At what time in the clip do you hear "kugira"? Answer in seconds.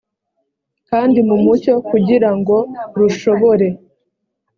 1.89-2.29